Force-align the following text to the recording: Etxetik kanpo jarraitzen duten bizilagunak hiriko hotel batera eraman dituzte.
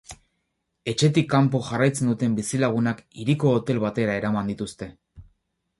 Etxetik 0.93 1.27
kanpo 1.33 1.61
jarraitzen 1.67 2.09
duten 2.13 2.39
bizilagunak 2.41 3.05
hiriko 3.21 3.53
hotel 3.59 3.87
batera 3.89 4.19
eraman 4.23 4.53
dituzte. 4.55 4.91